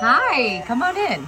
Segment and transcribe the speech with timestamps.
[0.00, 1.26] Hi, come on in.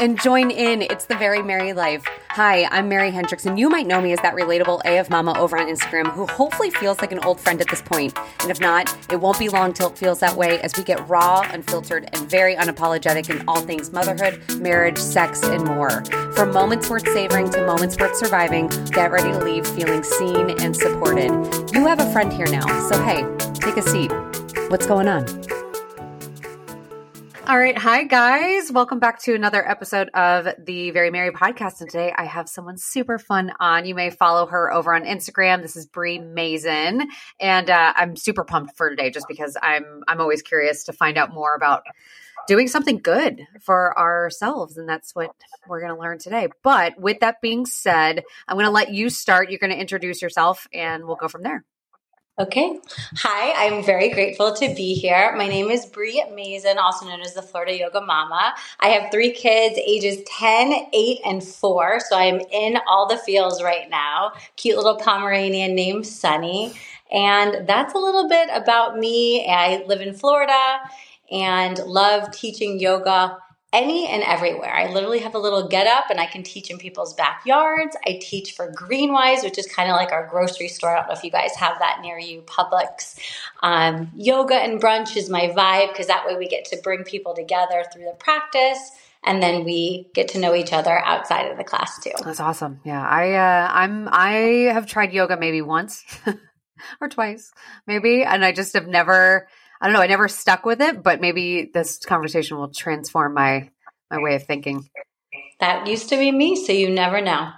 [0.00, 0.82] And join in.
[0.82, 2.04] It's the Very Mary Life.
[2.30, 5.56] Hi, I'm Mary Hendricks, and you might know me as that relatable AF Mama over
[5.56, 8.18] on Instagram who hopefully feels like an old friend at this point.
[8.40, 11.08] And if not, it won't be long till it feels that way as we get
[11.08, 16.04] raw, unfiltered, and very unapologetic in all things motherhood, marriage, sex, and more.
[16.32, 20.76] From moments worth savoring to moments worth surviving, get ready to leave feeling seen and
[20.76, 21.30] supported.
[21.72, 24.10] You have a friend here now, so hey, take a seat.
[24.70, 25.47] What's going on?
[27.48, 27.78] All right.
[27.78, 28.70] Hi, guys.
[28.70, 31.80] Welcome back to another episode of the Very Mary podcast.
[31.80, 33.86] And today I have someone super fun on.
[33.86, 35.62] You may follow her over on Instagram.
[35.62, 37.08] This is Brie Mazin.
[37.40, 41.16] And uh, I'm super pumped for today just because I'm, I'm always curious to find
[41.16, 41.84] out more about
[42.48, 44.76] doing something good for ourselves.
[44.76, 45.30] And that's what
[45.66, 46.48] we're going to learn today.
[46.62, 49.48] But with that being said, I'm going to let you start.
[49.48, 51.64] You're going to introduce yourself and we'll go from there.
[52.38, 52.78] Okay.
[53.16, 55.34] Hi, I'm very grateful to be here.
[55.36, 58.54] My name is Brie Mazin, also known as the Florida Yoga Mama.
[58.78, 61.98] I have three kids, ages 10, 8, and 4.
[61.98, 64.34] So I'm in all the fields right now.
[64.54, 66.74] Cute little Pomeranian named Sunny.
[67.10, 69.44] And that's a little bit about me.
[69.50, 70.78] I live in Florida
[71.32, 73.36] and love teaching yoga
[73.72, 74.72] any and everywhere.
[74.72, 77.96] I literally have a little get up and I can teach in people's backyards.
[78.06, 80.90] I teach for Greenwise, which is kind of like our grocery store.
[80.90, 83.18] I don't know if you guys have that near you, Publix.
[83.62, 87.34] Um, yoga and brunch is my vibe because that way we get to bring people
[87.34, 88.92] together through the practice
[89.24, 92.12] and then we get to know each other outside of the class too.
[92.24, 92.80] That's awesome.
[92.84, 94.30] Yeah, I uh, I'm I
[94.72, 96.04] have tried yoga maybe once
[97.00, 97.52] or twice,
[97.86, 99.48] maybe, and I just have never
[99.80, 100.02] I don't know.
[100.02, 103.70] I never stuck with it, but maybe this conversation will transform my
[104.10, 104.88] my way of thinking.
[105.60, 107.50] That used to be me, so you never know.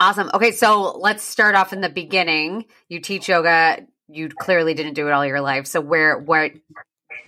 [0.00, 0.30] Awesome.
[0.34, 2.66] Okay, so let's start off in the beginning.
[2.88, 3.86] You teach yoga.
[4.08, 5.66] You clearly didn't do it all your life.
[5.66, 6.50] So where where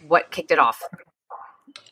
[0.06, 0.82] what kicked it off?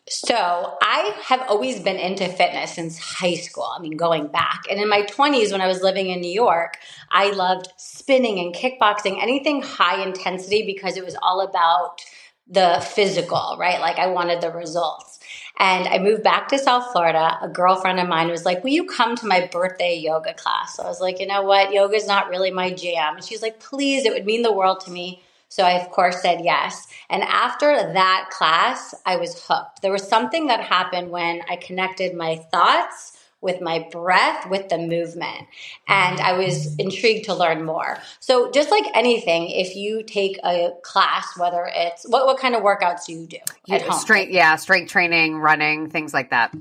[0.06, 3.72] So I have always been into fitness since high school.
[3.74, 4.64] I mean, going back.
[4.70, 6.77] And in my 20s, when I was living in New York,
[7.11, 12.02] I loved spinning and kickboxing, anything high intensity because it was all about
[12.46, 13.80] the physical, right?
[13.80, 15.18] Like I wanted the results.
[15.58, 17.38] And I moved back to South Florida.
[17.40, 20.77] A girlfriend of mine was like, Will you come to my birthday yoga class?
[20.77, 21.72] So I was like, You know what?
[21.72, 23.16] Yoga is not really my jam.
[23.16, 25.22] And she's like, Please, it would mean the world to me.
[25.48, 26.88] So I, of course, said yes.
[27.08, 29.83] And after that class, I was hooked.
[29.83, 34.78] There was something that happened when I connected my thoughts with my breath, with the
[34.78, 35.46] movement.
[35.86, 37.98] And I was intrigued to learn more.
[38.18, 42.62] So just like anything, if you take a class, whether it's what, what kind of
[42.62, 43.36] workouts do you do
[43.70, 44.00] at home?
[44.00, 46.52] Strength, yeah, strength training, running, things like that.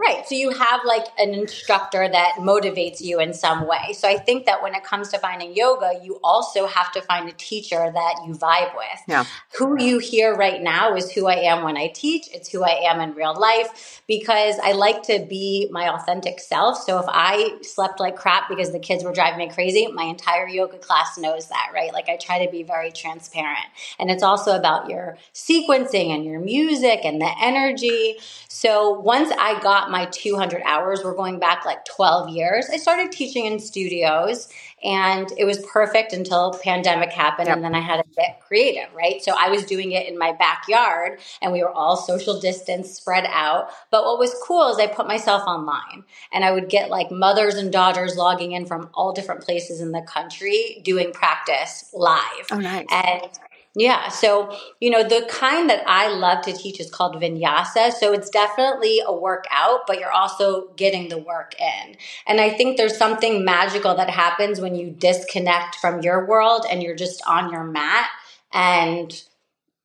[0.00, 0.26] Right.
[0.26, 3.92] So you have like an instructor that motivates you in some way.
[3.92, 7.28] So I think that when it comes to finding yoga, you also have to find
[7.28, 9.00] a teacher that you vibe with.
[9.06, 9.26] Yeah.
[9.58, 12.30] Who you hear right now is who I am when I teach.
[12.32, 16.78] It's who I am in real life because I like to be my authentic self.
[16.78, 20.48] So if I slept like crap because the kids were driving me crazy, my entire
[20.48, 21.92] yoga class knows that, right?
[21.92, 23.66] Like I try to be very transparent.
[23.98, 28.16] And it's also about your sequencing and your music and the energy.
[28.48, 31.00] So once I got my 200 hours.
[31.04, 32.68] We're going back like 12 years.
[32.72, 34.48] I started teaching in studios
[34.82, 37.56] and it was perfect until pandemic happened yep.
[37.56, 39.22] and then I had to get creative, right?
[39.22, 43.26] So I was doing it in my backyard and we were all social distance spread
[43.28, 43.70] out.
[43.90, 47.56] But what was cool is I put myself online and I would get like mothers
[47.56, 52.46] and daughters logging in from all different places in the country doing practice live.
[52.50, 52.86] Oh, nice.
[52.90, 53.28] And
[53.76, 54.08] yeah.
[54.08, 57.92] So, you know, the kind that I love to teach is called vinyasa.
[57.92, 61.96] So it's definitely a workout, but you're also getting the work in.
[62.26, 66.82] And I think there's something magical that happens when you disconnect from your world and
[66.82, 68.08] you're just on your mat.
[68.52, 69.22] And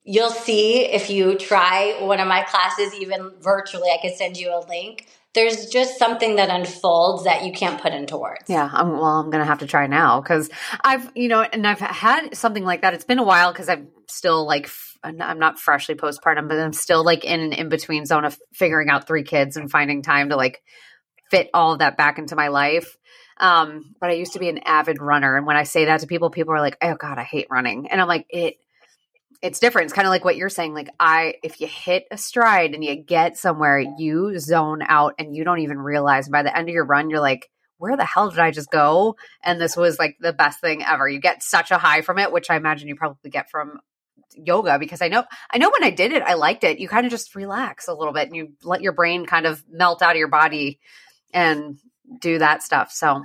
[0.03, 4.50] you'll see if you try one of my classes, even virtually, I could send you
[4.50, 8.46] a link there's just something that unfolds that you can't put into words.
[8.47, 10.50] Yeah, I'm, well, I'm to have to try now because
[10.84, 12.94] I've, you know, and I've had something like that.
[12.94, 14.69] It's been a while because I'm still like,
[15.03, 18.90] I'm not freshly postpartum, but I'm still like in an in between zone of figuring
[18.90, 20.64] out three kids and finding time to like
[21.29, 22.97] fit all of that back into my life.
[23.37, 25.37] Um, but I used to be an avid runner.
[25.37, 27.87] And when I say that to people, people are like, oh God, I hate running.
[27.91, 28.58] And I'm like, it,
[29.46, 29.86] it's different.
[29.86, 30.74] It's kind of like what you're saying.
[30.74, 35.36] Like I, if you hit a stride and you get somewhere, you zone out and
[35.36, 37.47] you don't even realize by the end of your run, you're like,
[37.78, 39.18] where the hell did I just go?
[39.44, 41.08] And this was like the best thing ever.
[41.08, 43.80] You get such a high from it, which I imagine you probably get from
[44.36, 46.80] yoga because I know I know when I did it, I liked it.
[46.80, 49.64] You kind of just relax a little bit and you let your brain kind of
[49.70, 50.80] melt out of your body
[51.34, 51.78] and
[52.20, 52.92] do that stuff.
[52.92, 53.24] So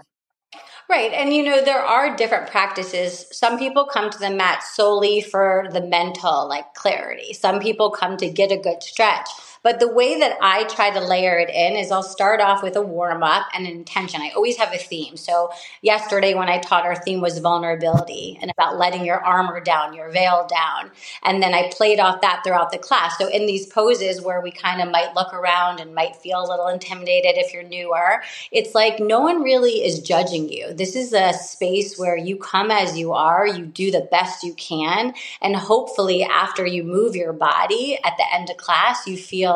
[0.88, 1.12] Right.
[1.12, 3.26] And you know, there are different practices.
[3.30, 7.32] Some people come to the mat solely for the mental, like clarity.
[7.32, 9.28] Some people come to get a good stretch.
[9.62, 12.76] But the way that I try to layer it in is I'll start off with
[12.76, 14.22] a warm up and an intention.
[14.22, 15.16] I always have a theme.
[15.16, 15.50] So
[15.82, 20.10] yesterday when I taught our theme was vulnerability and about letting your armor down, your
[20.10, 20.90] veil down.
[21.22, 23.18] And then I played off that throughout the class.
[23.18, 26.48] So in these poses where we kind of might look around and might feel a
[26.48, 30.72] little intimidated if you're newer, it's like no one really is judging you.
[30.72, 34.54] This is a space where you come as you are, you do the best you
[34.54, 39.49] can, and hopefully after you move your body at the end of class, you feel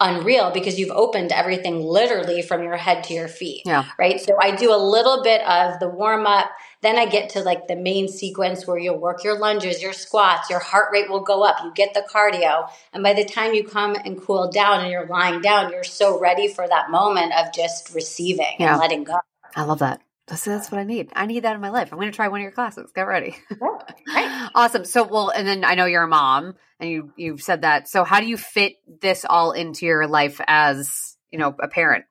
[0.00, 3.62] unreal because you've opened everything literally from your head to your feet.
[3.66, 3.84] Yeah.
[3.98, 4.18] Right.
[4.18, 6.50] So I do a little bit of the warm up.
[6.80, 10.48] Then I get to like the main sequence where you'll work your lunges, your squats,
[10.48, 11.56] your heart rate will go up.
[11.62, 12.70] You get the cardio.
[12.94, 16.18] And by the time you come and cool down and you're lying down, you're so
[16.18, 18.70] ready for that moment of just receiving Yeah.
[18.72, 19.18] and letting go.
[19.54, 20.00] I love that.
[20.30, 21.10] That's, that's what I need.
[21.14, 21.92] I need that in my life.
[21.92, 22.92] I'm going to try one of your classes.
[22.94, 23.36] Get ready.
[23.60, 24.50] Right.
[24.54, 24.84] awesome.
[24.84, 27.88] So, well, and then I know you're a mom and you, you've said that.
[27.88, 32.04] So how do you fit this all into your life as, you know, a parent?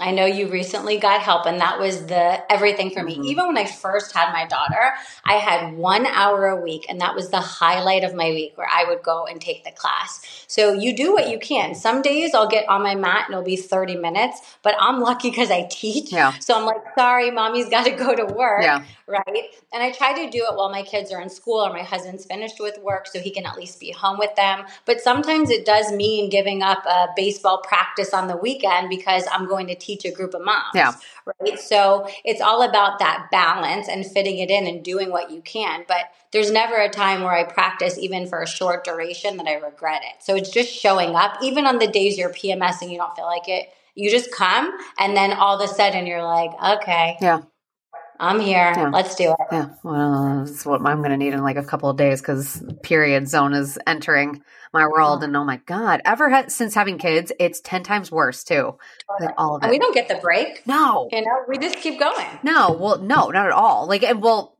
[0.00, 3.18] I know you recently got help, and that was the everything for me.
[3.18, 3.24] Mhm.
[3.26, 4.94] Even when I first had my daughter,
[5.24, 8.68] I had one hour a week, and that was the highlight of my week where
[8.68, 10.44] I would go and take the class.
[10.46, 11.74] So you do what you can.
[11.74, 15.30] Some days I'll get on my mat and it'll be 30 minutes, but I'm lucky
[15.30, 16.10] because I teach.
[16.10, 16.32] Yeah.
[16.40, 18.62] So I'm like, sorry, mommy's got to go to work.
[18.62, 18.82] Yeah.
[19.06, 19.54] Right.
[19.72, 22.24] And I try to do it while my kids are in school or my husband's
[22.24, 24.64] finished with work so he can at least be home with them.
[24.86, 29.46] But sometimes it does mean giving up a baseball practice on the weekend because I'm
[29.46, 30.74] going to teach a group of moms.
[30.74, 30.92] Yeah.
[31.26, 31.58] Right.
[31.58, 35.84] So it's all about that balance and fitting it in and doing what you can.
[35.88, 39.54] But there's never a time where I practice, even for a short duration, that I
[39.54, 40.22] regret it.
[40.22, 43.26] So it's just showing up, even on the days you're PMS and you don't feel
[43.26, 43.68] like it.
[43.94, 47.42] You just come, and then all of a sudden you're like, okay, Yeah.
[48.22, 48.72] I'm here.
[48.76, 48.90] Yeah.
[48.90, 49.36] Let's do it.
[49.50, 49.70] Yeah.
[49.82, 53.26] Well, that's what I'm going to need in like a couple of days because period
[53.28, 54.42] zone is entering
[54.72, 55.24] my world.
[55.24, 58.78] And oh my God, ever had, since having kids, it's 10 times worse too.
[59.20, 60.64] Like all of And we don't get the break.
[60.68, 61.08] No.
[61.10, 62.26] You know, we just keep going.
[62.44, 63.88] No, well, no, not at all.
[63.88, 64.51] Like, and well,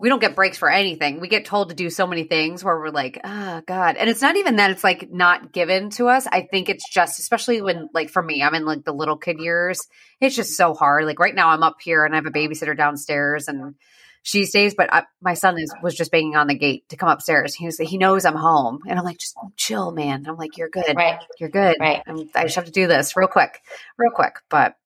[0.00, 1.20] we don't get breaks for anything.
[1.20, 3.96] We get told to do so many things where we're like, oh God.
[3.96, 6.26] And it's not even that it's like not given to us.
[6.26, 9.38] I think it's just, especially when, like, for me, I'm in like the little kid
[9.38, 9.86] years.
[10.20, 11.04] It's just so hard.
[11.04, 13.74] Like, right now, I'm up here and I have a babysitter downstairs and
[14.22, 17.08] she stays, but I, my son is was just banging on the gate to come
[17.08, 17.54] upstairs.
[17.54, 20.26] He was, he knows I'm home, and I'm like, just chill, man.
[20.28, 21.18] I'm like, you're good, Right.
[21.38, 21.76] you're good.
[21.80, 22.02] Right.
[22.06, 23.62] I'm, I just have to do this real quick,
[23.96, 24.34] real quick.
[24.50, 24.76] But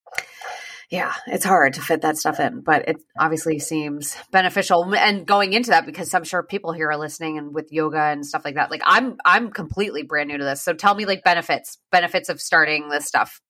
[0.95, 4.95] yeah, it's hard to fit that stuff in, but it obviously seems beneficial.
[4.95, 8.25] And going into that, because I'm sure people here are listening and with yoga and
[8.25, 8.71] stuff like that.
[8.71, 10.63] Like I'm, I'm completely brand new to this.
[10.63, 13.41] So tell me, like benefits, benefits of starting this stuff.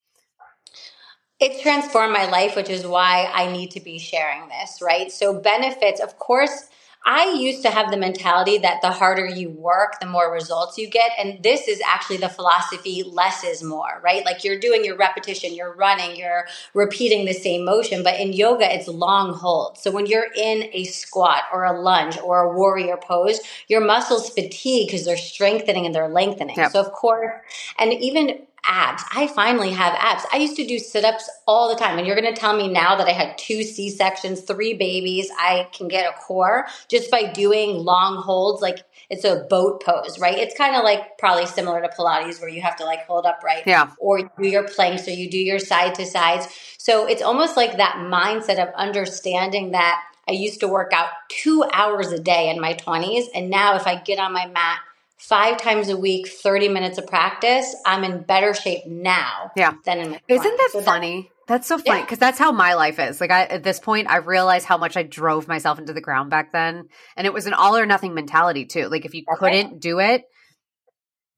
[1.38, 5.12] It's transformed my life, which is why I need to be sharing this, right?
[5.12, 6.64] So, benefits, of course,
[7.06, 10.88] I used to have the mentality that the harder you work, the more results you
[10.88, 11.10] get.
[11.18, 14.24] And this is actually the philosophy less is more, right?
[14.24, 18.02] Like you're doing your repetition, you're running, you're repeating the same motion.
[18.02, 19.76] But in yoga, it's long hold.
[19.76, 24.30] So when you're in a squat or a lunge or a warrior pose, your muscles
[24.30, 26.56] fatigue because they're strengthening and they're lengthening.
[26.56, 26.72] Yep.
[26.72, 27.32] So, of course,
[27.78, 29.04] and even abs.
[29.14, 30.24] I finally have abs.
[30.32, 31.98] I used to do sit ups all the time.
[31.98, 35.30] And you're going to tell me now that I had two C sections, three babies,
[35.38, 38.62] I can get a core just by doing long holds.
[38.62, 40.38] Like it's a boat pose, right?
[40.38, 43.64] It's kind of like probably similar to Pilates where you have to like hold upright.
[43.66, 43.90] Yeah.
[43.98, 46.48] Or you do your planks or you do your side to sides.
[46.78, 51.64] So it's almost like that mindset of understanding that I used to work out two
[51.72, 53.24] hours a day in my 20s.
[53.34, 54.78] And now if I get on my mat,
[55.28, 59.74] five times a week, 30 minutes of practice, I'm in better shape now Yeah.
[59.84, 60.56] than in my Isn't 20s.
[60.58, 61.30] that So funny?
[61.46, 62.04] That's so funny Yeah.
[62.04, 63.20] because that's how my life is.
[63.20, 66.30] Like I, at this point, I realized how much I drove myself into the ground
[66.30, 68.88] back then, and it was an all or nothing mentality too.
[68.88, 70.24] Like if you That's couldn't do it,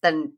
[0.02, 0.32] then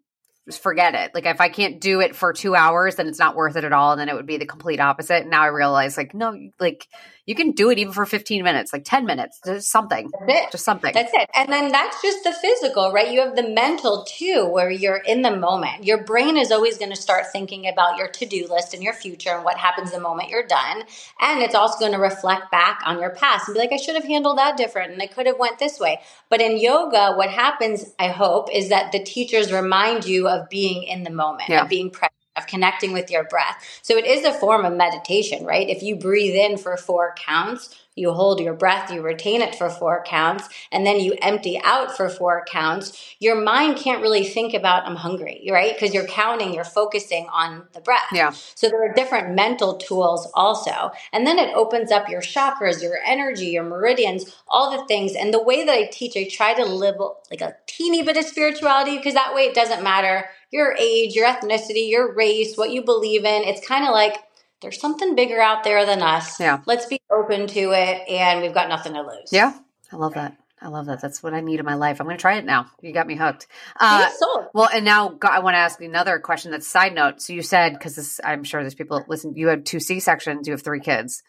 [0.49, 1.11] just forget it.
[1.15, 3.73] Like if I can't do it for two hours, then it's not worth it at
[3.75, 3.93] all.
[3.93, 5.27] And then it would be the complete opposite.
[5.27, 6.87] Now I realize, like, no, like
[7.29, 10.51] you can do it even for 15 minutes, like 10 minutes, just something, That's it.
[10.53, 10.95] just something.
[10.95, 11.29] That's it.
[11.35, 13.13] And then that's just the physical, right?
[13.13, 15.85] You have the mental too, where you're in the moment.
[15.85, 18.95] Your brain is always going to start thinking about your to do list and your
[18.95, 20.85] future and what happens the moment you're done.
[21.21, 23.95] And it's also going to reflect back on your past and be like, I should
[23.97, 26.01] have handled that different and I could have went this way.
[26.31, 30.83] But in yoga, what happens, I hope, is that the teachers remind you of being
[30.85, 31.63] in the moment, Yeah.
[31.65, 32.13] of being present.
[32.39, 33.63] Of connecting with your breath.
[33.83, 35.69] So it is a form of meditation, right?
[35.69, 39.69] If you breathe in for four counts, you hold your breath, you retain it for
[39.69, 44.55] four counts, and then you empty out for four counts, your mind can't really think
[44.55, 45.75] about, I'm hungry, right?
[45.75, 48.07] Because you're counting, you're focusing on the breath.
[48.13, 48.31] Yeah.
[48.55, 50.93] So there are different mental tools also.
[51.13, 55.15] And then it opens up your chakras, your energy, your meridians, all the things.
[55.15, 56.97] And the way that I teach, I try to live
[57.31, 61.27] like a teeny bit of spirituality because that way it doesn't matter your age, your
[61.27, 63.43] ethnicity, your race, what you believe in.
[63.43, 64.17] It's kind of like,
[64.61, 66.41] there's something bigger out there than us.
[66.41, 66.61] Yeah.
[66.67, 69.31] Let's be open to it and we've got nothing to lose.
[69.33, 69.57] Yeah.
[69.93, 70.37] I love that.
[70.61, 71.01] I love that.
[71.01, 72.01] That's what I need in my life.
[72.01, 72.67] I'm going to try it now.
[72.83, 73.47] You got me hooked.
[73.79, 74.09] Uh,
[74.53, 77.23] well, and now I want to ask another question that's side note.
[77.23, 80.53] So you said, because I'm sure there's people listen, you had two C sections, you
[80.53, 81.23] have three kids.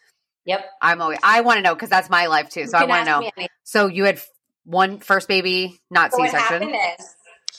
[0.46, 0.64] Yep.
[0.82, 2.66] I'm always, I want to know because that's my life too.
[2.66, 3.46] So I want to know.
[3.62, 4.20] So you had
[4.64, 6.66] one first baby, not C section.
[6.66, 7.14] What happened is,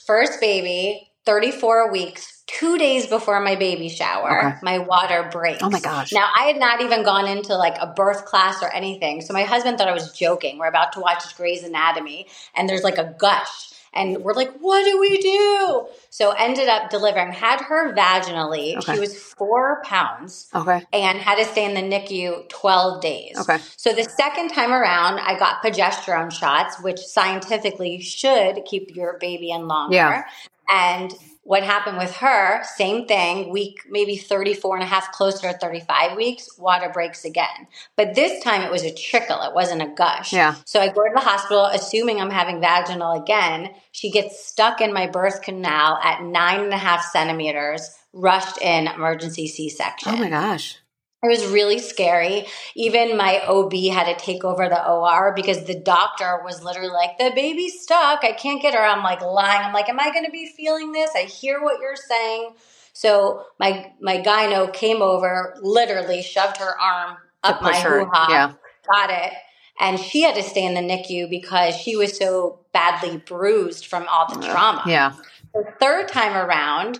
[0.05, 4.57] first baby, 34 weeks, two days before my baby shower, okay.
[4.61, 5.61] my water breaks.
[5.61, 6.11] Oh my gosh.
[6.11, 9.21] Now, I had not even gone into like a birth class or anything.
[9.21, 10.57] So my husband thought I was joking.
[10.57, 13.69] We're about to watch Grey's Anatomy, and there's like a gush.
[13.93, 15.85] And we're like, what do we do?
[16.09, 18.77] So ended up delivering, had her vaginally.
[18.77, 18.93] Okay.
[18.93, 20.47] She was four pounds.
[20.55, 20.85] Okay.
[20.93, 23.37] And had to stay in the NICU 12 days.
[23.37, 23.57] Okay.
[23.75, 29.51] So the second time around, I got progesterone shots, which scientifically should keep your baby
[29.51, 29.93] in longer.
[29.93, 30.23] Yeah.
[30.69, 31.13] And
[31.51, 36.15] what happened with her, same thing, week maybe 34 and a half, closer to 35
[36.15, 37.67] weeks, water breaks again.
[37.97, 40.31] But this time it was a trickle, it wasn't a gush.
[40.31, 40.55] Yeah.
[40.63, 43.71] So I go to the hospital, assuming I'm having vaginal again.
[43.91, 48.87] She gets stuck in my birth canal at nine and a half centimeters, rushed in
[48.87, 50.13] emergency C section.
[50.13, 50.77] Oh my gosh.
[51.23, 52.47] It was really scary.
[52.75, 57.19] Even my OB had to take over the OR because the doctor was literally like,
[57.19, 58.23] the baby's stuck.
[58.23, 58.81] I can't get her.
[58.81, 59.61] I'm like lying.
[59.61, 61.11] I'm like, am I going to be feeling this?
[61.15, 62.55] I hear what you're saying.
[62.93, 68.53] So my my gyno came over, literally shoved her arm up my hoo yeah.
[68.91, 69.33] got it,
[69.79, 74.07] and she had to stay in the NICU because she was so badly bruised from
[74.09, 74.83] all the trauma.
[74.85, 75.13] Yeah.
[75.53, 76.99] The third time around,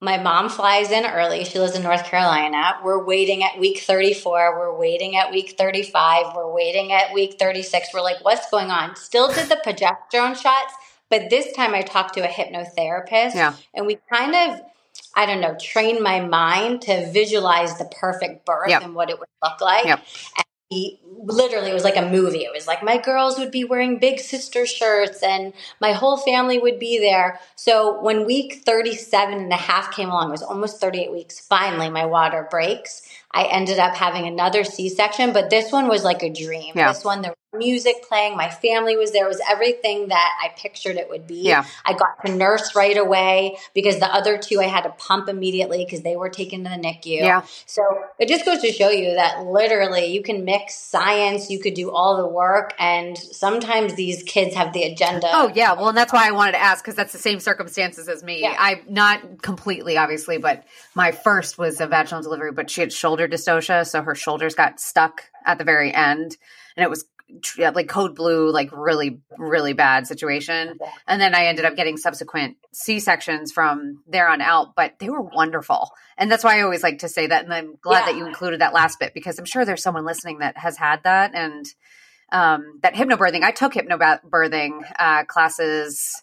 [0.00, 1.44] my mom flies in early.
[1.44, 2.78] She lives in North Carolina.
[2.84, 4.56] We're waiting at week 34.
[4.56, 6.36] We're waiting at week 35.
[6.36, 7.88] We're waiting at week 36.
[7.92, 8.94] We're like, what's going on?
[8.94, 10.72] Still did the progesterone shots,
[11.10, 13.34] but this time I talked to a hypnotherapist.
[13.34, 13.54] Yeah.
[13.74, 14.60] And we kind of,
[15.16, 18.82] I don't know, trained my mind to visualize the perfect birth yep.
[18.82, 19.84] and what it would look like.
[19.84, 20.04] Yep.
[20.36, 22.44] And literally it was like a movie.
[22.44, 26.58] It was like my girls would be wearing big sister shirts and my whole family
[26.58, 27.40] would be there.
[27.56, 31.88] So when week 37 and a half came along it was almost 38 weeks finally
[31.88, 33.02] my water breaks.
[33.32, 36.72] I ended up having another c-section but this one was like a dream.
[36.76, 36.92] Yeah.
[36.92, 38.36] this one there music playing.
[38.36, 39.24] My family was there.
[39.24, 41.42] It was everything that I pictured it would be.
[41.42, 41.64] Yeah.
[41.84, 45.84] I got to nurse right away because the other two I had to pump immediately
[45.84, 47.20] because they were taken to the NICU.
[47.20, 47.42] Yeah.
[47.64, 47.82] So
[48.18, 51.90] it just goes to show you that literally you can mix science, you could do
[51.90, 55.28] all the work, and sometimes these kids have the agenda.
[55.32, 55.72] Oh, yeah.
[55.72, 58.42] Well, and that's why I wanted to ask because that's the same circumstances as me.
[58.42, 58.56] Yeah.
[58.58, 60.64] I'm not completely, obviously, but
[60.94, 63.86] my first was a vaginal delivery, but she had shoulder dystocia.
[63.86, 66.36] So her shoulders got stuck at the very end.
[66.76, 67.06] And it was
[67.58, 70.78] like code blue, like really, really bad situation.
[71.06, 75.10] And then I ended up getting subsequent C sections from there on out, but they
[75.10, 75.90] were wonderful.
[76.16, 77.44] And that's why I always like to say that.
[77.44, 78.12] And I'm glad yeah.
[78.12, 81.02] that you included that last bit because I'm sure there's someone listening that has had
[81.04, 81.34] that.
[81.34, 81.66] And
[82.32, 86.22] um, that hypnobirthing, I took hypnobirthing uh, classes.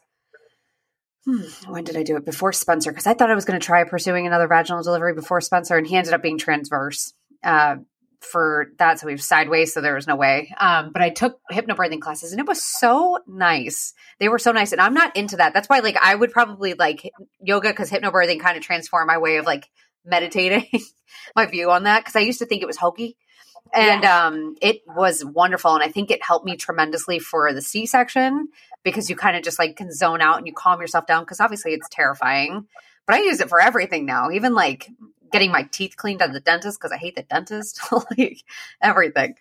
[1.26, 2.26] Hmm, when did I do it?
[2.26, 5.42] Before Spencer, because I thought I was going to try pursuing another vaginal delivery before
[5.42, 7.14] Spencer, and he ended up being transverse.
[7.44, 7.78] Uh,
[8.26, 9.00] for that.
[9.00, 10.54] So we have sideways, so there was no way.
[10.60, 13.94] Um, but I took hypnobirthing classes and it was so nice.
[14.20, 14.72] They were so nice.
[14.72, 15.54] And I'm not into that.
[15.54, 17.10] That's why like I would probably like
[17.42, 19.70] yoga because hypnobirthing kind of transformed my way of like
[20.04, 20.68] meditating,
[21.36, 22.04] my view on that.
[22.04, 23.18] Cause I used to think it was hokey.
[23.74, 24.28] And yeah.
[24.28, 25.74] um, it was wonderful.
[25.74, 28.50] And I think it helped me tremendously for the C section
[28.84, 31.40] because you kind of just like can zone out and you calm yourself down because
[31.40, 32.68] obviously it's terrifying.
[33.06, 34.90] But I use it for everything now, even like
[35.36, 37.82] getting my teeth cleaned at the dentist because I hate the dentist,
[38.18, 38.44] like
[38.82, 39.36] everything.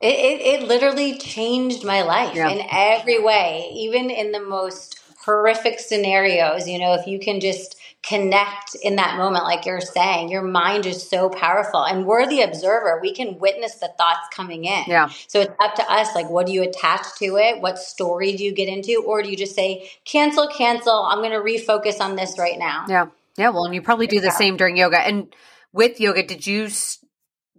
[0.00, 2.48] It, it, it, literally changed my life yeah.
[2.48, 6.68] in every way, even in the most horrific scenarios.
[6.68, 10.84] You know, if you can just connect in that moment, like you're saying, your mind
[10.84, 11.84] is so powerful.
[11.84, 12.98] And we're the observer.
[13.00, 14.84] We can witness the thoughts coming in.
[14.86, 15.08] Yeah.
[15.26, 16.14] So it's up to us.
[16.14, 17.62] Like, what do you attach to it?
[17.62, 19.02] What story do you get into?
[19.06, 21.04] Or do you just say, cancel, cancel?
[21.04, 22.84] I'm going to refocus on this right now.
[22.88, 23.06] Yeah.
[23.36, 24.98] Yeah, well, and you probably do the same during yoga.
[24.98, 25.34] And
[25.72, 26.68] with yoga, did you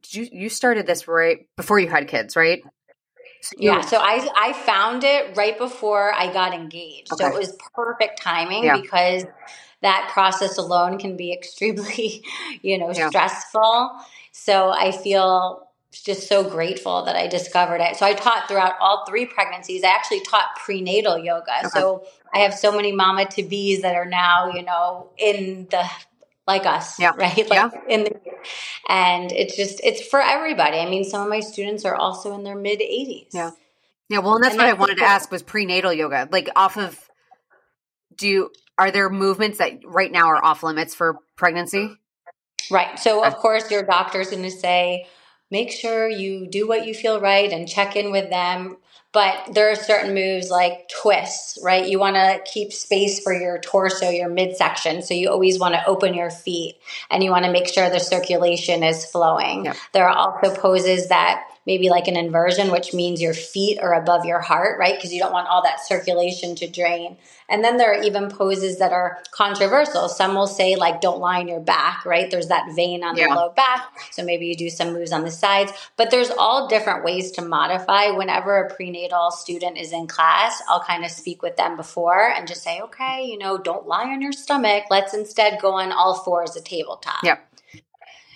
[0.01, 2.61] did you you started this right before you had kids, right?
[3.41, 7.11] So yeah, so I I found it right before I got engaged.
[7.13, 7.23] Okay.
[7.23, 8.79] So it was perfect timing yeah.
[8.79, 9.25] because
[9.81, 12.23] that process alone can be extremely,
[12.61, 13.09] you know, yeah.
[13.09, 13.91] stressful.
[14.31, 15.67] So I feel
[16.01, 17.95] just so grateful that I discovered it.
[17.95, 19.83] So I taught throughout all three pregnancies.
[19.83, 21.59] I actually taught prenatal yoga.
[21.59, 21.69] Okay.
[21.69, 25.89] So I have so many mama to bees that are now, you know, in the
[26.47, 27.11] like us, yeah.
[27.15, 27.37] right?
[27.37, 27.69] Like yeah.
[27.87, 28.15] in the,
[28.89, 30.77] and it's just it's for everybody.
[30.77, 33.27] I mean, some of my students are also in their mid 80s.
[33.33, 33.51] Yeah.
[34.07, 36.29] Yeah, well, and that's and what I wanted to ask was prenatal yoga.
[36.31, 36.99] Like off of
[38.15, 41.97] do you are there movements that right now are off limits for pregnancy?
[42.69, 42.99] Right.
[42.99, 45.07] So of course your doctor's going to say
[45.51, 48.77] make sure you do what you feel right and check in with them.
[49.11, 51.87] But there are certain moves like twists, right?
[51.87, 55.01] You want to keep space for your torso, your midsection.
[55.01, 56.75] So you always want to open your feet
[57.09, 59.71] and you want to make sure the circulation is flowing.
[59.93, 64.25] There are also poses that maybe like an inversion, which means your feet are above
[64.25, 64.95] your heart, right?
[64.95, 67.17] Because you don't want all that circulation to drain.
[67.47, 70.09] And then there are even poses that are controversial.
[70.09, 72.29] Some will say, like, don't lie on your back, right?
[72.29, 73.27] There's that vein on yeah.
[73.27, 73.81] the low back.
[74.11, 75.71] So maybe you do some moves on the sides.
[75.95, 78.09] But there's all different ways to modify.
[78.11, 82.47] Whenever a prenatal student is in class, I'll kind of speak with them before and
[82.47, 84.85] just say, okay, you know, don't lie on your stomach.
[84.89, 87.23] Let's instead go on all fours a tabletop.
[87.23, 87.47] Yep.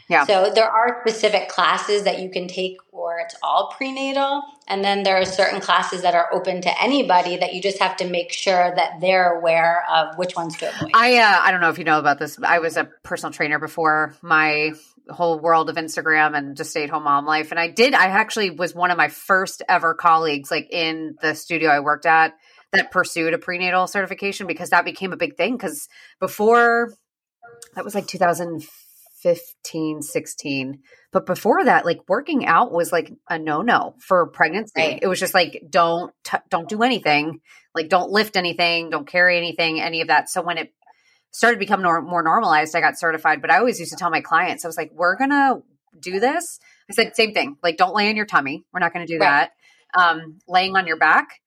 [0.09, 0.25] Yeah.
[0.25, 4.41] So there are specific classes that you can take or it's all prenatal.
[4.67, 7.95] And then there are certain classes that are open to anybody that you just have
[7.97, 10.91] to make sure that they're aware of which ones to avoid.
[10.95, 12.39] I uh, I don't know if you know about this.
[12.41, 14.71] I was a personal trainer before my
[15.09, 17.51] whole world of Instagram and just stay at home mom life.
[17.51, 21.35] And I did, I actually was one of my first ever colleagues, like in the
[21.35, 22.33] studio I worked at,
[22.73, 25.55] that pursued a prenatal certification because that became a big thing.
[25.55, 25.87] Because
[26.19, 26.93] before,
[27.75, 28.69] that was like 2015
[29.21, 30.79] 15, 16.
[31.11, 34.73] But before that, like working out was like a no no for pregnancy.
[34.77, 34.99] Right.
[35.01, 37.41] It was just like don't t- don't do anything,
[37.75, 40.29] like don't lift anything, don't carry anything, any of that.
[40.29, 40.73] So when it
[41.31, 43.41] started becoming more, more normalized, I got certified.
[43.41, 45.61] But I always used to tell my clients, I was like, we're gonna
[45.99, 46.59] do this.
[46.89, 48.65] I said same thing, like don't lay on your tummy.
[48.71, 49.49] We're not gonna do right.
[49.95, 49.99] that.
[49.99, 51.41] Um, laying on your back,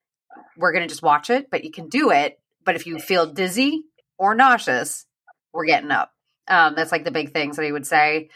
[0.56, 2.38] we're gonna just watch it, but you can do it.
[2.64, 3.82] But if you feel dizzy
[4.18, 5.06] or nauseous,
[5.52, 6.12] we're getting up.
[6.48, 8.28] Um, that's like the big things that he would say.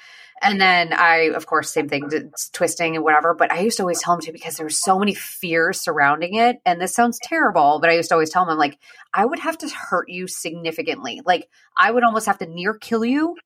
[0.42, 2.10] And then I, of course, same thing,
[2.52, 3.34] twisting and whatever.
[3.34, 6.34] But I used to always tell him to because there was so many fears surrounding
[6.34, 6.58] it.
[6.66, 8.78] And this sounds terrible, but I used to always tell him, I'm like,
[9.14, 11.22] I would have to hurt you significantly.
[11.25, 13.36] Like I would almost have to near kill you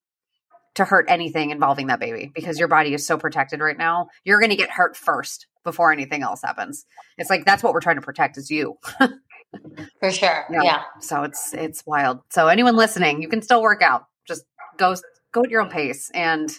[0.74, 4.08] to hurt anything involving that baby because your body is so protected right now.
[4.24, 6.86] You're going to get hurt first before anything else happens.
[7.18, 8.78] It's like that's what we're trying to protect is you.
[10.00, 10.46] For sure.
[10.50, 10.62] Yeah.
[10.62, 10.82] yeah.
[11.00, 12.20] So it's it's wild.
[12.30, 14.04] So anyone listening, you can still work out
[14.80, 14.96] go
[15.32, 16.50] go at your own pace and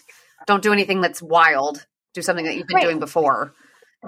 [0.46, 1.86] don't do anything that's wild.
[2.14, 2.84] Do something that you've been right.
[2.84, 3.52] doing before.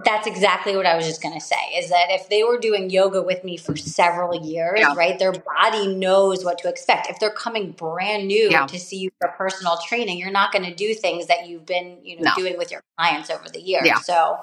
[0.05, 2.91] That's exactly what I was just going to say is that if they were doing
[2.91, 4.93] yoga with me for several years, yeah.
[4.97, 7.09] right, their body knows what to expect.
[7.09, 8.67] If they're coming brand new yeah.
[8.67, 11.99] to see you for personal training, you're not going to do things that you've been,
[12.03, 12.35] you know, no.
[12.37, 13.87] doing with your clients over the years.
[13.87, 13.99] Yeah.
[13.99, 14.41] So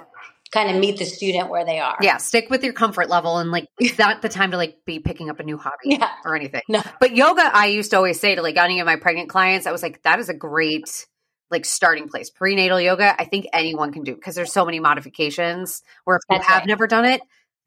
[0.52, 1.98] kind of meet the student where they are.
[2.02, 5.00] Yeah, stick with your comfort level and like it's not the time to like be
[5.00, 6.10] picking up a new hobby yeah.
[6.26, 6.62] or anything.
[6.68, 6.82] No.
[7.00, 9.72] But yoga, I used to always say to like any of my pregnant clients, I
[9.72, 11.06] was like, that is a great
[11.50, 12.30] like starting place.
[12.30, 15.84] Prenatal yoga, I think anyone can do because there's so many modifications.
[16.04, 16.68] Where if That's you have right.
[16.68, 17.22] never done it,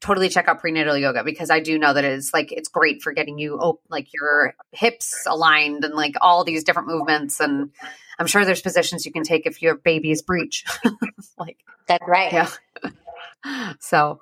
[0.05, 3.11] totally check out prenatal yoga because I do know that it's like it's great for
[3.11, 7.71] getting you oh, like your hips aligned and like all these different movements and
[8.19, 10.63] I'm sure there's positions you can take if your baby is breech.
[11.37, 12.31] like that's right.
[12.31, 13.73] Yeah.
[13.79, 14.21] so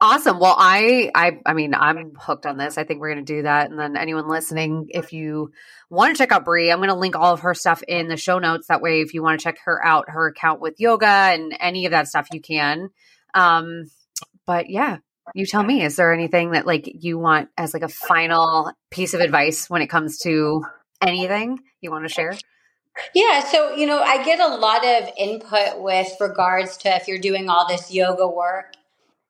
[0.00, 0.38] awesome.
[0.38, 2.76] Well, I, I, I mean, I'm hooked on this.
[2.76, 3.70] I think we're going to do that.
[3.70, 5.52] And then anyone listening, if you
[5.90, 8.16] want to check out Brie, I'm going to link all of her stuff in the
[8.16, 8.66] show notes.
[8.66, 11.86] That way, if you want to check her out, her account with yoga and any
[11.86, 12.90] of that stuff, you can.
[13.34, 13.84] Um,
[14.44, 14.98] but yeah,
[15.34, 19.14] you tell me, is there anything that like you want as like a final piece
[19.14, 20.64] of advice when it comes to
[21.00, 22.36] anything you want to share?
[23.14, 27.18] Yeah, so you know, I get a lot of input with regards to if you're
[27.18, 28.74] doing all this yoga work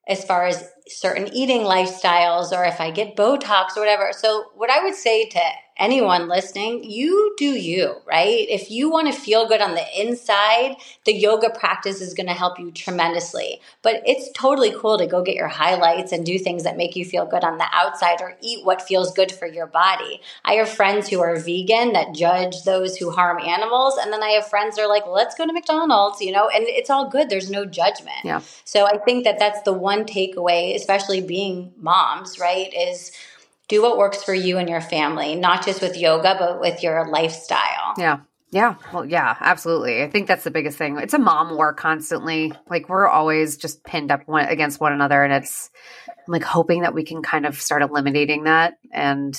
[0.09, 4.13] as far as certain eating lifestyles or if I get Botox or whatever.
[4.13, 5.41] So, what I would say to
[5.77, 8.47] anyone listening, you do you, right?
[8.49, 12.35] If you want to feel good on the inside, the yoga practice is going to
[12.35, 13.61] help you tremendously.
[13.83, 17.05] But it's totally cool to go get your highlights and do things that make you
[17.05, 20.21] feel good on the outside or eat what feels good for your body.
[20.45, 23.97] I have friends who are vegan that judge those who harm animals.
[23.97, 26.65] And then I have friends that are like, let's go to McDonald's, you know, and
[26.67, 27.29] it's all good.
[27.29, 28.25] There's no judgment.
[28.25, 28.41] Yeah.
[28.65, 32.73] So I think that that's the one takeaway, especially being moms, right?
[32.75, 33.13] Is
[33.73, 37.09] do what works for you and your family, not just with yoga, but with your
[37.09, 37.95] lifestyle.
[37.97, 38.21] Yeah.
[38.51, 38.75] Yeah.
[38.93, 40.03] Well, yeah, absolutely.
[40.03, 40.99] I think that's the biggest thing.
[40.99, 42.53] It's a mom war constantly.
[42.69, 45.25] Like we're always just pinned up one against one another.
[45.25, 45.71] And it's
[46.07, 49.35] I'm like hoping that we can kind of start eliminating that and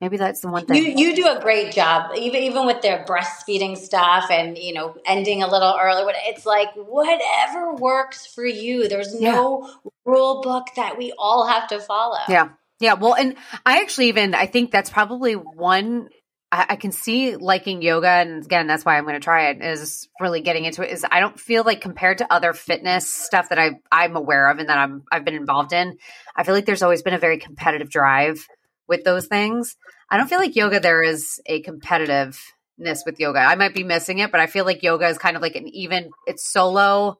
[0.00, 0.82] maybe that's the one thing.
[0.82, 4.96] You you do a great job, even even with their breastfeeding stuff and you know
[5.06, 6.12] ending a little early.
[6.26, 8.88] It's like whatever works for you.
[8.88, 9.90] There's no yeah.
[10.04, 12.18] rule book that we all have to follow.
[12.28, 12.48] Yeah,
[12.80, 12.94] yeah.
[12.94, 16.08] Well, and I actually even I think that's probably one
[16.52, 19.62] I, I can see liking yoga, and again, that's why I'm going to try it.
[19.62, 20.92] Is really getting into it.
[20.92, 24.58] Is I don't feel like compared to other fitness stuff that I I'm aware of
[24.58, 25.98] and that I'm I've been involved in,
[26.34, 28.46] I feel like there's always been a very competitive drive
[28.88, 29.76] with those things.
[30.08, 33.40] I don't feel like yoga there is a competitiveness with yoga.
[33.40, 35.66] I might be missing it, but I feel like yoga is kind of like an
[35.68, 36.10] even.
[36.26, 37.18] It's solo,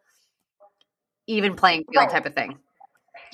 [1.26, 2.58] even playing field type of thing.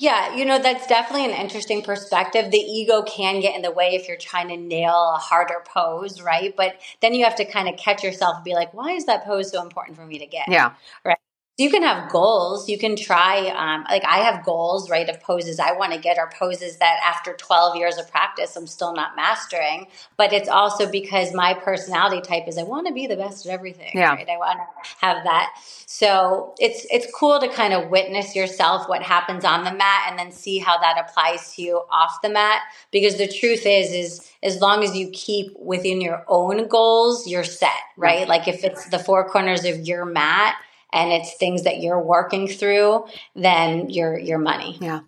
[0.03, 2.51] Yeah, you know, that's definitely an interesting perspective.
[2.51, 6.19] The ego can get in the way if you're trying to nail a harder pose,
[6.21, 6.53] right?
[6.57, 9.23] But then you have to kind of catch yourself and be like, why is that
[9.23, 10.47] pose so important for me to get?
[10.49, 10.73] Yeah.
[11.05, 11.17] Right
[11.55, 12.67] you can have goals.
[12.67, 16.17] You can try, um, like I have goals, right, of poses I want to get
[16.17, 19.85] or poses that after 12 years of practice, I'm still not mastering.
[20.17, 23.51] But it's also because my personality type is I want to be the best at
[23.51, 23.91] everything.
[23.93, 24.15] Yeah.
[24.15, 24.27] Right?
[24.27, 25.53] I want to have that.
[25.85, 30.17] So it's it's cool to kind of witness yourself what happens on the mat and
[30.17, 32.61] then see how that applies to you off the mat.
[32.89, 37.43] Because the truth is, is as long as you keep within your own goals, you're
[37.43, 38.27] set, right?
[38.27, 40.55] Like if it's the four corners of your mat
[40.93, 44.77] and it's things that you're working through, then your your money.
[44.79, 45.01] Yeah.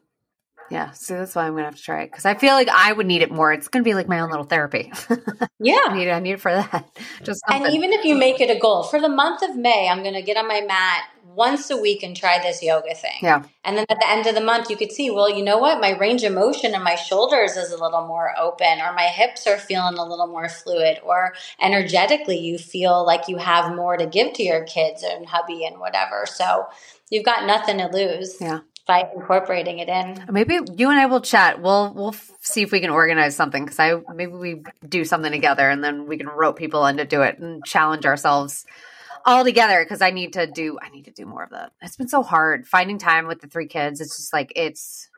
[0.72, 2.92] Yeah, so that's why I'm gonna have to try it because I feel like I
[2.92, 3.54] would need it more.
[3.54, 4.92] It's gonna be like my own little therapy.
[5.60, 6.12] yeah, I need it.
[6.12, 6.90] I need it for that.
[7.24, 7.68] Just something.
[7.68, 10.24] and even if you make it a goal for the month of May, I'm gonna
[10.24, 11.04] get on my mat
[11.36, 13.20] once a week and try this yoga thing.
[13.22, 15.58] Yeah, and then at the end of the month, you could see, well, you know
[15.58, 19.08] what, my range of motion in my shoulders is a little more open, or my
[19.08, 23.98] hips are feeling a little more fluid, or energetically, you feel like you have more
[23.98, 26.26] to give to your kids and hubby and whatever.
[26.26, 26.68] So
[27.10, 28.40] you've got nothing to lose.
[28.40, 30.24] Yeah by incorporating it in.
[30.30, 31.62] Maybe you and I will chat.
[31.62, 35.68] We'll we'll see if we can organize something because I maybe we do something together
[35.70, 38.66] and then we can rope people in to do it and challenge ourselves
[39.26, 41.74] all together because I need to do I need to do more of that.
[41.82, 44.00] It's been so hard finding time with the three kids.
[44.02, 45.10] It's just like it's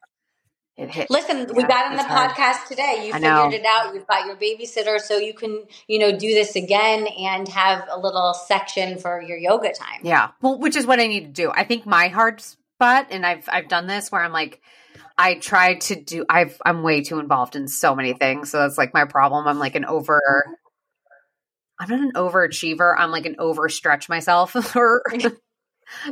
[0.78, 1.10] it hit.
[1.10, 2.32] Listen, yeah, we got in the hard.
[2.32, 3.08] podcast today.
[3.08, 3.96] You figured it out.
[3.96, 8.00] You've got your babysitter, so you can, you know, do this again and have a
[8.00, 10.02] little section for your yoga time.
[10.04, 11.52] Yeah, well, which is what I need to do.
[11.52, 12.44] I think my hard
[12.80, 14.62] but and I've I've done this where I'm like
[15.18, 18.52] I try to do I've I'm way too involved in so many things.
[18.52, 19.48] So that's like my problem.
[19.48, 20.22] I'm like an over
[21.80, 22.94] I'm not an overachiever.
[22.98, 25.04] I'm like an overstretch myself or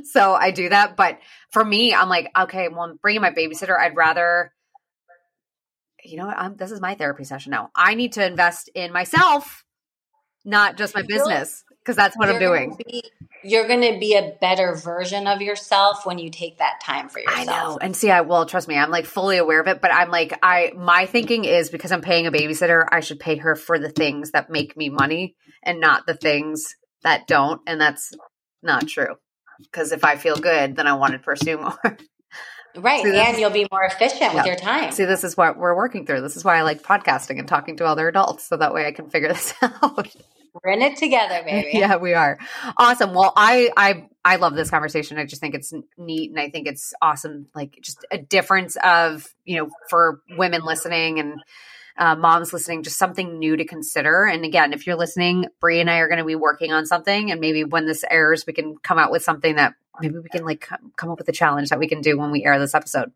[0.04, 0.96] so I do that.
[0.96, 1.20] But
[1.52, 3.78] for me, I'm like, okay, well, I'm bringing my babysitter.
[3.78, 4.54] I'd rather,
[6.04, 7.72] you know, I'm, this is my therapy session now.
[7.76, 9.64] I need to invest in myself,
[10.44, 12.76] not just my business because that's what I'm doing.
[12.88, 13.04] Be,
[13.44, 17.20] you're going to be a better version of yourself when you take that time for
[17.20, 17.40] yourself.
[17.40, 17.78] I know.
[17.80, 20.38] And see, I well, trust me, I'm like fully aware of it, but I'm like,
[20.42, 23.90] I my thinking is because I'm paying a babysitter, I should pay her for the
[23.90, 28.12] things that make me money and not the things that don't, and that's
[28.62, 29.16] not true.
[29.60, 31.98] Because if I feel good, then I want to pursue more.
[32.78, 33.04] Right.
[33.04, 34.36] See, and you'll be more efficient yeah.
[34.36, 34.92] with your time.
[34.92, 36.22] See, this is what we're working through.
[36.22, 38.92] This is why I like podcasting and talking to other adults so that way I
[38.92, 40.08] can figure this out.
[40.64, 41.72] We're in it together, baby.
[41.74, 42.38] yeah, we are.
[42.78, 43.14] Awesome.
[43.14, 45.18] Well, I I I love this conversation.
[45.18, 49.28] I just think it's neat and I think it's awesome like just a difference of,
[49.44, 51.42] you know, for women listening and
[51.98, 54.26] uh, moms listening, just something new to consider.
[54.26, 57.32] And again, if you're listening, Brie and I are going to be working on something,
[57.32, 60.44] and maybe when this airs, we can come out with something that maybe we can
[60.44, 63.12] like come up with a challenge that we can do when we air this episode.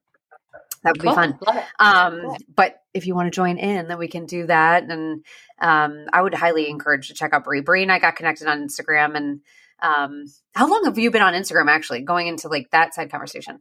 [0.83, 1.11] That would cool.
[1.11, 1.39] be fun.
[1.77, 4.83] Um, but if you want to join in, then we can do that.
[4.83, 5.25] And
[5.59, 7.61] um, I would highly encourage to check out Brie.
[7.61, 9.15] Brie and I got connected on Instagram.
[9.17, 9.41] And
[9.81, 13.59] um, how long have you been on Instagram actually going into like that side conversation?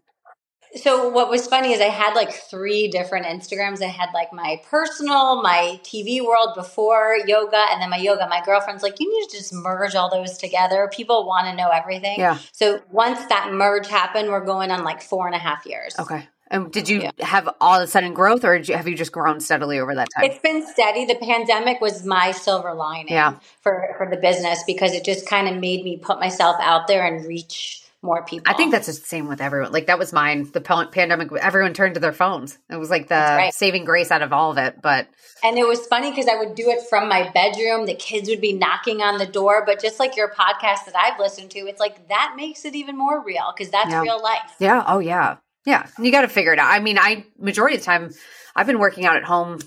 [0.77, 3.83] So what was funny is I had like three different Instagrams.
[3.83, 8.27] I had like my personal, my TV world before yoga, and then my yoga.
[8.29, 10.91] My girlfriend's like, you need to just merge all those together.
[10.93, 12.21] People want to know everything.
[12.21, 12.39] Yeah.
[12.53, 15.95] So once that merge happened, we're going on like four and a half years.
[15.99, 16.29] Okay.
[16.51, 17.11] And did you yeah.
[17.21, 20.09] have all of a sudden growth, or you, have you just grown steadily over that
[20.17, 20.25] time?
[20.25, 21.05] It's been steady.
[21.05, 23.35] The pandemic was my silver lining yeah.
[23.61, 27.07] for for the business because it just kind of made me put myself out there
[27.07, 28.45] and reach more people.
[28.47, 29.73] I think that's the same with everyone.
[29.73, 30.49] Like that was mine.
[30.53, 32.59] The pandemic, everyone turned to their phones.
[32.71, 33.53] It was like the right.
[33.53, 34.81] saving grace out of all of it.
[34.81, 35.09] But
[35.43, 37.87] and it was funny because I would do it from my bedroom.
[37.87, 39.65] The kids would be knocking on the door.
[39.67, 42.97] But just like your podcast that I've listened to, it's like that makes it even
[42.97, 44.03] more real because that's yeah.
[44.03, 44.55] real life.
[44.59, 44.85] Yeah.
[44.87, 45.39] Oh yeah.
[45.69, 46.71] Yeah, you got to figure it out.
[46.71, 48.11] I mean, I majority of the time
[48.57, 49.59] I've been working out at home.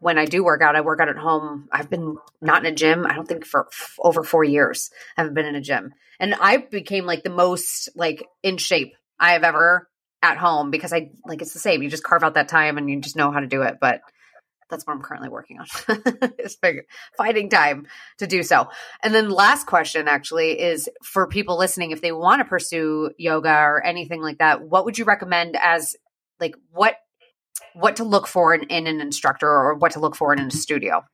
[0.00, 1.68] When I do work out, I work out at home.
[1.72, 3.06] I've been not in a gym.
[3.06, 4.90] I don't think for f- over four years.
[5.16, 8.94] I haven't been in a gym, and I became like the most like in shape
[9.18, 9.88] I have ever
[10.22, 11.82] at home because I like it's the same.
[11.82, 13.78] You just carve out that time and you just know how to do it.
[13.80, 14.00] But
[14.68, 15.66] that's what I'm currently working on.
[16.38, 16.58] is
[17.16, 17.86] finding time
[18.18, 18.68] to do so.
[19.02, 23.52] And then last question actually is for people listening, if they want to pursue yoga
[23.52, 25.96] or anything like that, what would you recommend as
[26.40, 26.96] like what
[27.76, 30.50] what to look for in, in an instructor or what to look for in a
[30.50, 31.04] studio?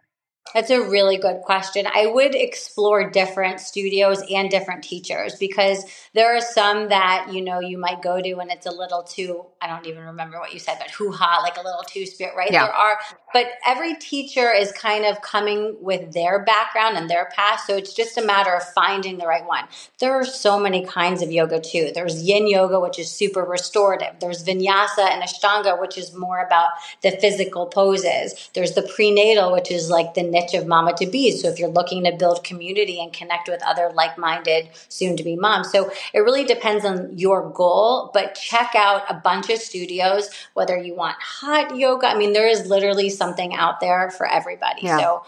[0.54, 1.86] That's a really good question.
[1.94, 7.60] I would explore different studios and different teachers because there are some that, you know,
[7.60, 10.58] you might go to and it's a little too, I don't even remember what you
[10.58, 12.50] said, but hoo ha, like a little too spirit, right?
[12.50, 12.66] Yeah.
[12.66, 12.98] There are,
[13.32, 17.66] but every teacher is kind of coming with their background and their past.
[17.66, 19.64] So it's just a matter of finding the right one.
[20.00, 21.92] There are so many kinds of yoga too.
[21.94, 24.16] There's yin yoga, which is super restorative.
[24.20, 26.70] There's vinyasa and ashtanga, which is more about
[27.02, 28.50] the physical poses.
[28.54, 31.30] There's the prenatal, which is like the niche of mama to be.
[31.30, 35.22] So if you're looking to build community and connect with other like minded, soon to
[35.22, 35.70] be moms.
[35.70, 40.76] So it really depends on your goal, but check out a bunch of studios, whether
[40.76, 42.08] you want hot yoga.
[42.08, 44.82] I mean, there is literally something out there for everybody.
[44.82, 44.98] Yeah.
[44.98, 45.22] So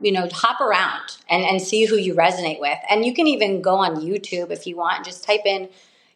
[0.00, 2.78] you know, hop around and, and see who you resonate with.
[2.90, 5.70] And you can even go on YouTube if you want and just type in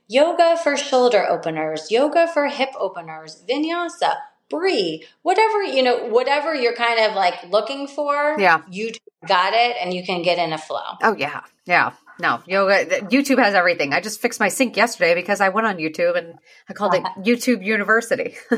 [0.07, 4.16] yoga for shoulder openers, yoga for hip openers, vinyasa,
[4.51, 8.63] Brie, whatever, you know, whatever you're kind of like looking for, yeah.
[8.69, 8.91] you
[9.27, 10.99] got it and you can get in a flow.
[11.03, 11.43] Oh, yeah.
[11.65, 11.93] Yeah.
[12.21, 13.95] No, yoga, YouTube has everything.
[13.95, 16.35] I just fixed my sink yesterday because I went on YouTube and
[16.69, 18.37] I called it YouTube University.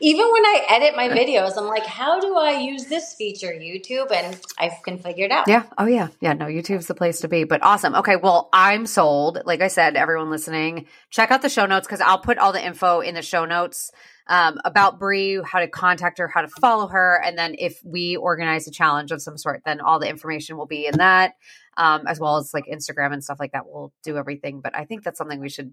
[0.00, 4.12] Even when I edit my videos, I'm like, how do I use this feature, YouTube?
[4.12, 5.48] And I can figure it out.
[5.48, 5.64] Yeah.
[5.78, 6.08] Oh, yeah.
[6.20, 6.34] Yeah.
[6.34, 7.44] No, YouTube's the place to be.
[7.44, 7.94] But awesome.
[7.96, 8.16] Okay.
[8.16, 9.40] Well, I'm sold.
[9.46, 12.64] Like I said, everyone listening, check out the show notes because I'll put all the
[12.64, 13.90] info in the show notes
[14.28, 18.16] um, about Brie, how to contact her, how to follow her, and then if we
[18.16, 21.34] organize a challenge of some sort, then all the information will be in that,
[21.76, 23.66] um, as well as like Instagram and stuff like that.
[23.66, 25.72] We'll do everything, but I think that's something we should,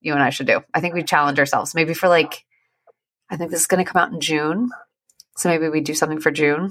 [0.00, 0.62] you and I should do.
[0.74, 2.44] I think we challenge ourselves, maybe for like,
[3.30, 4.70] I think this is going to come out in June,
[5.36, 6.70] so maybe we do something for June.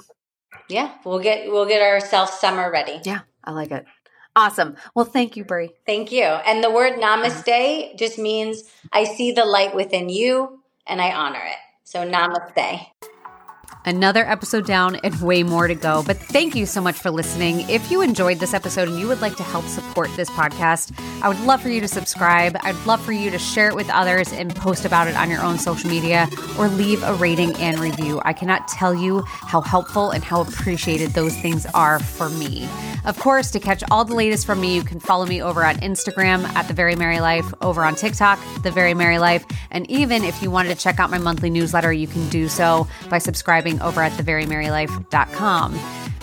[0.69, 2.99] Yeah, we'll get we'll get ourselves summer ready.
[3.03, 3.85] Yeah, I like it.
[4.35, 4.77] Awesome.
[4.95, 5.71] Well, thank you, Brie.
[5.85, 6.23] Thank you.
[6.23, 8.63] And the word namaste just means
[8.93, 11.57] I see the light within you and I honor it.
[11.83, 12.87] So, namaste.
[13.83, 16.03] Another episode down and way more to go.
[16.05, 17.67] But thank you so much for listening.
[17.69, 21.29] If you enjoyed this episode and you would like to help support this podcast, I
[21.29, 22.55] would love for you to subscribe.
[22.61, 25.41] I'd love for you to share it with others and post about it on your
[25.41, 26.27] own social media
[26.59, 28.21] or leave a rating and review.
[28.23, 32.69] I cannot tell you how helpful and how appreciated those things are for me.
[33.03, 35.77] Of course, to catch all the latest from me, you can follow me over on
[35.77, 39.43] Instagram at The Very Mary Life, over on TikTok, The Very Mary Life.
[39.71, 42.87] And even if you wanted to check out my monthly newsletter, you can do so
[43.09, 45.79] by subscribing over at theverymarylife.com.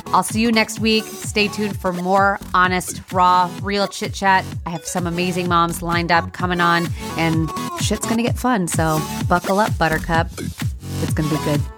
[0.09, 1.05] I'll see you next week.
[1.05, 4.45] Stay tuned for more honest, raw, real chit chat.
[4.67, 8.69] I have some amazing moms lined up coming on, and shit's gonna get fun.
[8.69, 10.29] So buckle up, Buttercup.
[10.39, 11.78] It's gonna be good.